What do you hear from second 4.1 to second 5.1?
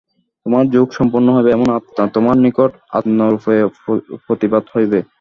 প্রতিভাত হইবে।